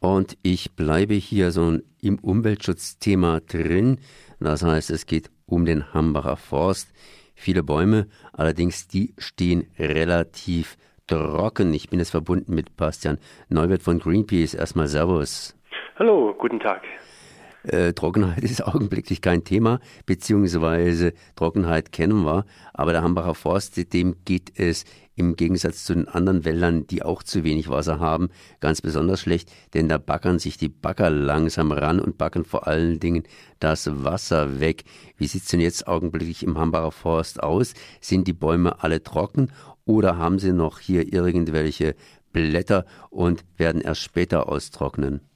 [0.00, 3.98] Und ich bleibe hier so im Umweltschutzthema drin.
[4.38, 6.92] Das heißt, es geht um den Hambacher Forst.
[7.34, 10.76] Viele Bäume, allerdings die stehen relativ
[11.06, 11.72] trocken.
[11.74, 14.54] Ich bin jetzt verbunden mit Bastian Neuwirth von Greenpeace.
[14.54, 15.56] Erstmal Servus.
[15.98, 16.82] Hallo, guten Tag.
[17.64, 24.16] Äh, Trockenheit ist augenblicklich kein Thema, beziehungsweise Trockenheit kennen wir, aber der Hambacher Forst, dem
[24.24, 24.84] geht es
[25.18, 28.28] im Gegensatz zu den anderen Wäldern, die auch zu wenig Wasser haben,
[28.60, 33.00] ganz besonders schlecht, denn da backern sich die Bagger langsam ran und backen vor allen
[33.00, 33.24] Dingen
[33.58, 34.84] das Wasser weg.
[35.16, 37.74] Wie sieht es denn jetzt augenblicklich im Hambacher Forst aus?
[38.00, 39.50] Sind die Bäume alle trocken
[39.84, 41.94] oder haben sie noch hier irgendwelche
[42.32, 45.27] Blätter und werden erst später austrocknen?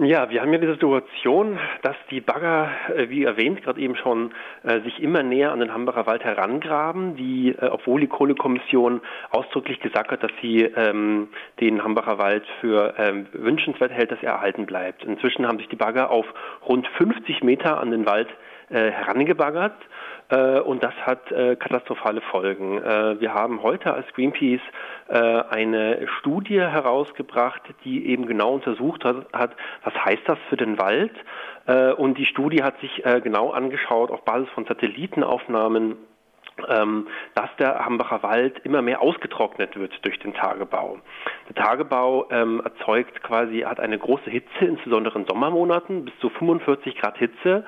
[0.00, 4.32] Ja, wir haben ja die Situation, dass die Bagger, äh, wie erwähnt, gerade eben schon,
[4.62, 9.80] äh, sich immer näher an den Hambacher Wald herangraben, die, äh, obwohl die Kohlekommission ausdrücklich
[9.80, 14.66] gesagt hat, dass sie ähm, den Hambacher Wald für ähm, wünschenswert hält, dass er erhalten
[14.66, 15.02] bleibt.
[15.02, 16.26] Inzwischen haben sich die Bagger auf
[16.68, 18.28] rund 50 Meter an den Wald
[18.70, 19.74] äh, herangebaggert
[20.36, 22.78] und das hat äh, katastrophale Folgen.
[22.78, 24.60] Äh, wir haben heute als Greenpeace
[25.08, 31.12] äh, eine Studie herausgebracht, die eben genau untersucht hat, was heißt das für den Wald.
[31.66, 35.96] Äh, und die Studie hat sich äh, genau angeschaut auf Basis von Satellitenaufnahmen
[36.68, 40.98] ähm, dass der Hambacher Wald immer mehr ausgetrocknet wird durch den Tagebau.
[41.48, 46.96] Der Tagebau ähm, erzeugt quasi, hat eine große Hitze, insbesondere in Sommermonaten, bis zu 45
[46.96, 47.64] Grad Hitze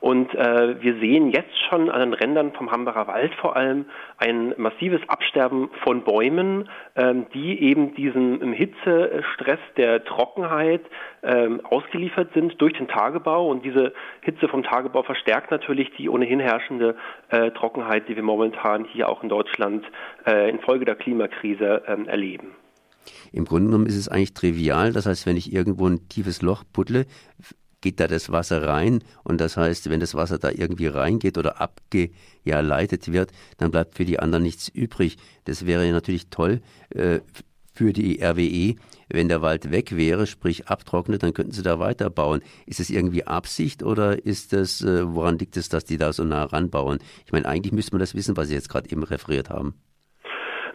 [0.00, 3.86] und äh, wir sehen jetzt schon an den Rändern vom Hambacher Wald vor allem
[4.18, 10.82] ein massives Absterben von Bäumen, ähm, die eben diesem Hitzestress der Trockenheit
[11.22, 13.48] ähm, ausgeliefert sind durch den Tagebau.
[13.48, 16.96] Und diese Hitze vom Tagebau verstärkt natürlich die ohnehin herrschende
[17.30, 19.84] äh, Trockenheit, die wir momentan hier auch in Deutschland
[20.26, 22.52] äh, infolge der Klimakrise ähm, erleben.
[23.32, 24.92] Im Grunde genommen ist es eigentlich trivial.
[24.92, 27.06] Das heißt, wenn ich irgendwo ein tiefes Loch buddle,
[27.86, 31.60] geht da das Wasser rein und das heißt, wenn das Wasser da irgendwie reingeht oder
[31.60, 35.18] abgeleitet wird, dann bleibt für die anderen nichts übrig.
[35.44, 37.20] Das wäre natürlich toll äh,
[37.72, 38.74] für die RWE,
[39.08, 42.40] wenn der Wald weg wäre, sprich abtrocknet, dann könnten sie da weiterbauen.
[42.66, 46.24] Ist es irgendwie Absicht oder ist das, äh, woran liegt es, dass die da so
[46.24, 46.98] nah ranbauen?
[47.24, 49.74] Ich meine, eigentlich müsste man das wissen, was Sie jetzt gerade eben referiert haben.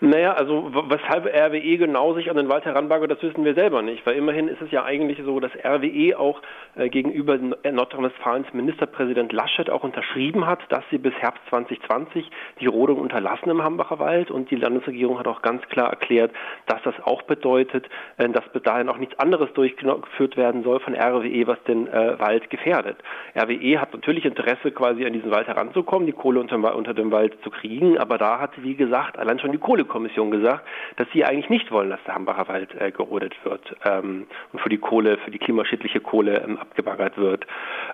[0.03, 4.03] Naja, also weshalb RWE genau sich an den Wald heranbagert, das wissen wir selber nicht,
[4.03, 6.41] weil immerhin ist es ja eigentlich so, dass RWE auch
[6.73, 12.97] äh, gegenüber Nordrhein-Westfalens Ministerpräsident Laschet auch unterschrieben hat, dass sie bis Herbst 2020 die Rodung
[12.97, 16.31] unterlassen im Hambacher Wald und die Landesregierung hat auch ganz klar erklärt,
[16.66, 17.88] dass das auch bedeutet,
[18.18, 22.19] äh, dass bis dahin auch nichts anderes durchgeführt werden soll von RWE, was den äh,
[22.19, 22.97] Wald gefährdet.
[23.35, 27.38] RWE hat natürlich Interesse, quasi an diesen Wald heranzukommen, die Kohle unter, unter dem Wald
[27.44, 30.66] zu kriegen, aber da hat, wie gesagt, allein schon die Kohle Kommission gesagt,
[30.96, 34.69] dass sie eigentlich nicht wollen, dass der Hambacher Wald äh, gerodet wird ähm, und für
[34.69, 37.46] die Kohle, für die klimaschädliche Kohle ähm, abgebaggert wird.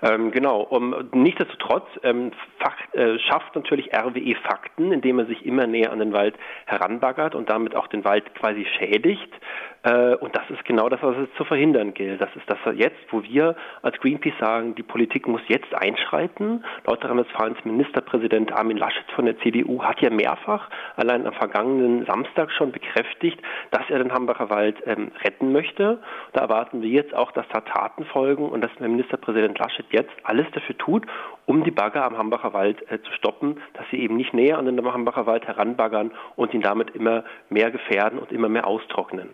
[0.04, 0.62] Ähm, genau.
[0.62, 6.00] Um, nichtsdestotrotz ähm, Fakt, äh, schafft natürlich RWE Fakten, indem er sich immer näher an
[6.00, 9.34] den Wald heranbaggert und damit auch den Wald quasi schädigt.
[9.84, 12.20] Äh, und das ist genau das, was es zu verhindern gilt.
[12.20, 16.64] Das ist das jetzt, wo wir als Greenpeace sagen, die Politik muss jetzt einschreiten.
[16.86, 22.72] Nordrhein-Westfalens Ministerpräsident Armin Laschet von der CDU hat ja mehrfach allein am vergangenen Samstag schon
[22.72, 23.40] bekräftigt,
[23.72, 26.00] dass er den Hambacher Wald ähm, retten möchte.
[26.34, 30.48] Da erwarten wir jetzt auch, dass da Taten folgen und dass Ministerpräsident Laschet jetzt alles
[30.54, 31.06] dafür tut,
[31.46, 34.66] um die Bagger am Hambacher Wald äh, zu stoppen, dass sie eben nicht näher an
[34.66, 39.30] den Hambacher Wald heranbaggern und ihn damit immer mehr gefährden und immer mehr austrocknen.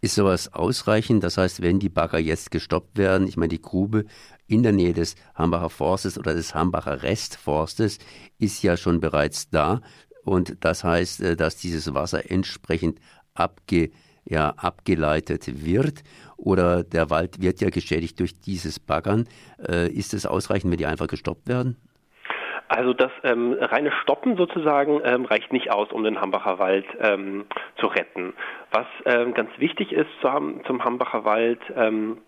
[0.00, 1.22] Ist sowas ausreichend?
[1.22, 4.04] Das heißt, wenn die Bagger jetzt gestoppt werden, ich meine, die Grube
[4.48, 7.98] in der Nähe des Hambacher Forstes oder des Hambacher Restforstes
[8.38, 9.80] ist ja schon bereits da.
[10.24, 13.00] Und das heißt, äh, dass dieses Wasser entsprechend
[13.34, 13.90] abge,
[14.24, 16.02] ja, abgeleitet wird
[16.36, 19.28] oder der Wald wird ja geschädigt durch dieses Baggern.
[19.68, 21.76] Äh, ist es ausreichend, wenn die einfach gestoppt werden?
[22.68, 27.44] Also das ähm, reine Stoppen sozusagen ähm, reicht nicht aus, um den Hambacher Wald ähm,
[27.76, 28.32] zu retten.
[28.70, 32.18] Was ähm, ganz wichtig ist zum, zum Hambacher Wald, ähm,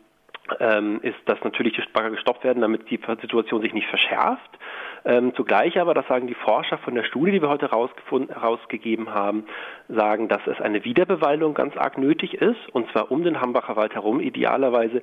[0.61, 4.51] ähm, ist, dass natürlich die Bagger gestoppt werden, damit die Situation sich nicht verschärft.
[5.05, 9.45] Ähm, zugleich aber, das sagen die Forscher von der Studie, die wir heute herausgegeben haben,
[9.89, 13.95] sagen, dass es eine Wiederbewaldung ganz arg nötig ist, und zwar um den Hambacher Wald
[13.95, 15.03] herum, idealerweise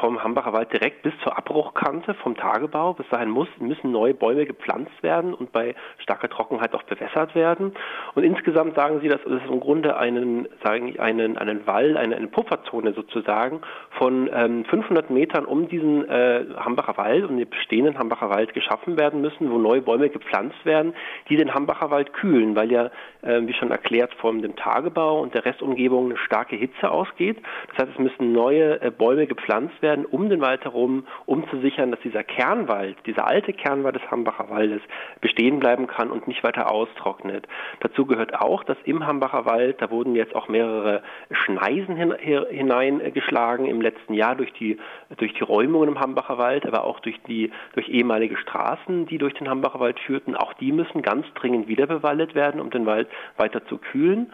[0.00, 2.94] vom Hambacher Wald direkt bis zur Abbruchkante vom Tagebau.
[2.94, 7.74] Bis dahin muss, müssen neue Bäume gepflanzt werden und bei starker Trockenheit auch bewässert werden.
[8.14, 12.16] Und insgesamt sagen sie, dass es im Grunde einen, sagen ich, einen, einen Wall, eine,
[12.16, 13.60] eine Pufferzone sozusagen
[13.98, 18.96] von ähm, 500 Metern um diesen äh, Hambacher Wald und den bestehenden Hambacher Wald geschaffen
[18.96, 20.94] werden müssen, wo neue Bäume gepflanzt werden,
[21.28, 22.90] die den Hambacher Wald kühlen, weil ja,
[23.22, 27.38] äh, wie schon erklärt, von dem Tagebau und der Restumgebung eine starke Hitze ausgeht.
[27.68, 31.60] Das heißt, es müssen neue äh, Bäume gepflanzt werden um den Wald herum, um zu
[31.60, 34.80] sichern, dass dieser Kernwald, dieser alte Kernwald des Hambacher Waldes
[35.20, 37.46] bestehen bleiben kann und nicht weiter austrocknet.
[37.80, 42.14] Dazu gehört auch, dass im Hambacher Wald, da wurden jetzt auch mehrere Schneisen hin,
[42.50, 44.78] hineingeschlagen im letzten Jahr durch die,
[45.16, 49.34] durch die Räumungen im Hambacher Wald, aber auch durch die, durch ehemalige Straßen, die durch
[49.34, 50.36] den Hambacher Wald führten.
[50.36, 54.32] Auch die müssen ganz dringend wiederbewaldet werden, um den Wald weiter zu kühlen.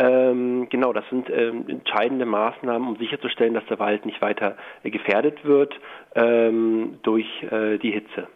[0.00, 4.90] Ähm, genau, das sind ähm, entscheidende Maßnahmen, um sicherzustellen, dass der Wald nicht weiter äh,
[4.90, 5.74] gefährdet wird
[6.14, 8.26] ähm, durch äh, die Hitze.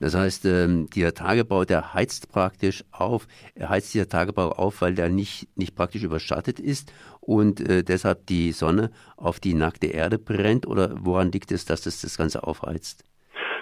[0.00, 4.94] Das heißt, ähm, dieser Tagebau, der heizt praktisch auf, er heizt dieser Tagebau auf, weil
[4.94, 6.90] der nicht, nicht praktisch überschattet ist
[7.20, 10.66] und äh, deshalb die Sonne auf die nackte Erde brennt?
[10.66, 13.04] Oder woran liegt es, dass es das Ganze aufheizt?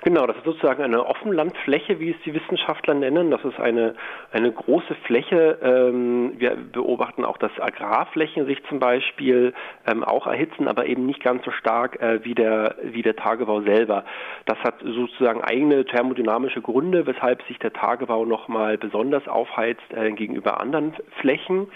[0.04, 3.30] Genau, das ist sozusagen eine Offenlandfläche, wie es die Wissenschaftler nennen.
[3.30, 3.94] Das ist eine,
[4.32, 5.58] eine große Fläche.
[5.62, 9.54] Ähm, wir beobachten auch, dass Agrarflächen sich zum Beispiel
[9.86, 13.60] ähm, auch erhitzen, aber eben nicht ganz so stark äh, wie, der, wie der Tagebau
[13.60, 14.04] selber.
[14.46, 20.60] Das hat sozusagen eigene thermodynamische Gründe, weshalb sich der Tagebau nochmal besonders aufheizt äh, gegenüber
[20.60, 21.68] anderen Flächen.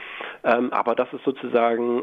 [0.43, 2.03] Ähm, aber das ist sozusagen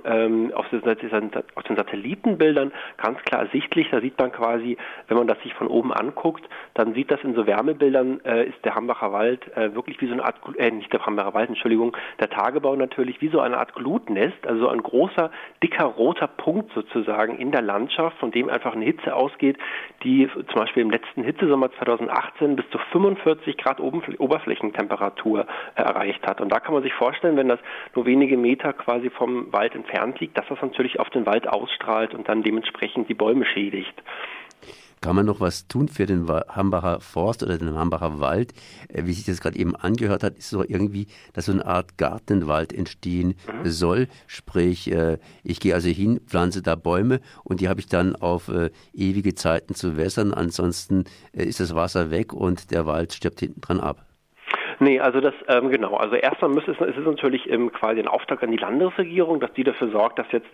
[0.53, 3.89] aus, den, aus den Satellitenbildern ganz klar ersichtlich.
[3.91, 4.77] Da sieht man quasi,
[5.07, 8.45] wenn man das sich von oben anschaut, anguckt, dann sieht das in so Wärmebildern, äh,
[8.45, 11.49] ist der Hambacher Wald äh, wirklich wie so eine Art, äh, nicht der Hambacher Wald,
[11.49, 15.31] Entschuldigung, der Tagebau natürlich wie so eine Art Glutnest, also ein großer,
[15.61, 19.57] dicker, roter Punkt sozusagen in der Landschaft, von dem einfach eine Hitze ausgeht,
[20.03, 25.45] die zum Beispiel im letzten Hitzesommer 2018 bis zu 45 Grad Oberflächentemperatur
[25.75, 26.41] äh, erreicht hat.
[26.41, 27.59] Und da kann man sich vorstellen, wenn das
[27.95, 32.13] nur wenige Meter quasi vom Wald entfernt liegt, dass das natürlich auf den Wald ausstrahlt
[32.13, 33.93] und dann dementsprechend die Bäume schädigt.
[35.03, 38.53] Kann man noch was tun für den Hambacher Forst oder den Hambacher Wald?
[38.87, 41.97] Äh, wie sich das gerade eben angehört hat, ist so irgendwie, dass so eine Art
[41.97, 43.35] Gartenwald entstehen
[43.65, 44.07] soll.
[44.27, 48.47] Sprich, äh, ich gehe also hin, pflanze da Bäume und die habe ich dann auf
[48.47, 50.33] äh, ewige Zeiten zu wässern.
[50.33, 51.03] Ansonsten
[51.33, 54.05] ist das Wasser weg und der Wald stirbt hinten dran ab.
[54.79, 55.95] Nee, also das, ähm, genau.
[55.95, 59.53] Also erstmal müsste es, es ist natürlich ähm, quasi ein Auftrag an die Landesregierung, dass
[59.53, 60.47] die dafür sorgt, dass jetzt,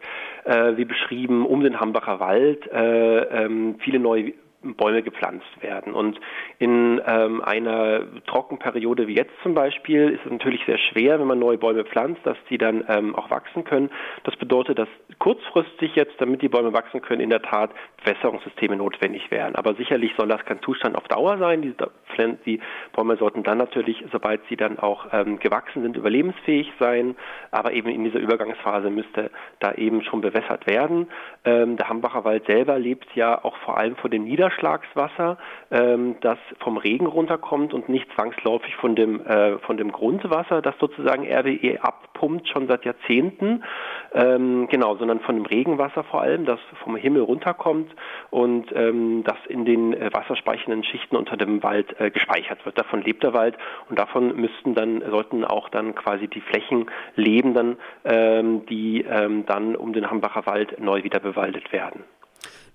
[0.46, 5.94] äh, wie beschrieben, um den Hambacher Wald äh, ähm, viele neue Bäume gepflanzt werden.
[5.94, 6.20] Und
[6.58, 11.40] in ähm, einer Trockenperiode wie jetzt zum Beispiel ist es natürlich sehr schwer, wenn man
[11.40, 13.90] neue Bäume pflanzt, dass die dann ähm, auch wachsen können.
[14.24, 17.72] Das bedeutet, dass kurzfristig jetzt, damit die Bäume wachsen können, in der Tat
[18.04, 19.56] Wässerungssysteme notwendig wären.
[19.56, 21.62] Aber sicherlich soll das kein Zustand auf Dauer sein.
[21.62, 21.74] Die,
[22.46, 22.60] die
[22.94, 27.16] Bäume sollten dann natürlich, sobald sie dann auch ähm, gewachsen sind, überlebensfähig sein.
[27.52, 31.08] Aber eben in dieser Übergangsphase müsste da eben schon bewässert werden.
[31.46, 35.38] Ähm, der Hambacher Wald selber lebt ja auch vor allem von dem Niederschlag Niederschlagswasser,
[35.72, 40.76] ähm, das vom Regen runterkommt und nicht zwangsläufig von dem, äh, von dem Grundwasser, das
[40.80, 43.64] sozusagen RWE abpumpt schon seit Jahrzehnten,
[44.14, 47.92] ähm, genau, sondern von dem Regenwasser vor allem, das vom Himmel runterkommt
[48.30, 52.78] und ähm, das in den äh, wasserspeichernden Schichten unter dem Wald äh, gespeichert wird.
[52.78, 53.58] Davon lebt der Wald
[53.90, 59.46] und davon müssten dann, sollten auch dann quasi die Flächen leben, dann, ähm, die ähm,
[59.46, 62.04] dann um den Hambacher Wald neu wieder bewaldet werden.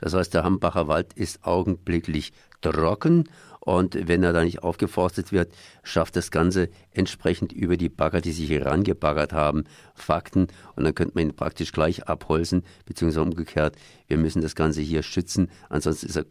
[0.05, 3.25] Das heißt, der Hambacher Wald ist augenblicklich trocken
[3.61, 8.33] und wenn er da nicht aufgeforstet wird, schafft das Ganze entsprechend über die Bagger, die
[8.33, 9.65] sich herangebaggert haben,
[9.95, 14.83] Fakten und dann könnte man ihn praktisch gleich abholzen, beziehungsweise umgekehrt, wir müssen das Ganze
[14.83, 16.26] hier schützen, ansonsten ist der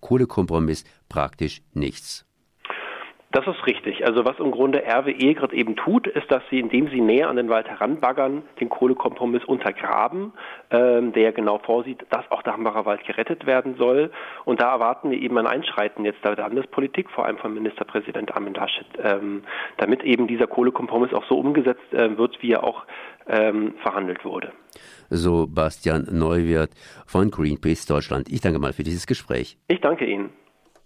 [0.00, 2.27] Kohlekompromiss praktisch nichts.
[3.30, 4.06] Das ist richtig.
[4.06, 7.36] Also was im Grunde RWE gerade eben tut, ist, dass sie, indem sie näher an
[7.36, 10.32] den Wald heranbaggern, den Kohlekompromiss untergraben,
[10.70, 14.10] ähm, der genau vorsieht, dass auch der Hambacher Wald gerettet werden soll.
[14.46, 18.54] Und da erwarten wir eben ein Einschreiten jetzt der Landespolitik, vor allem von Ministerpräsident Armin
[18.54, 19.42] Laschet, ähm,
[19.76, 22.86] damit eben dieser Kohlekompromiss auch so umgesetzt äh, wird, wie er auch
[23.26, 24.52] ähm, verhandelt wurde.
[25.10, 26.70] So Bastian Neuwirth
[27.06, 28.30] von Greenpeace Deutschland.
[28.30, 29.58] Ich danke mal für dieses Gespräch.
[29.68, 30.30] Ich danke Ihnen.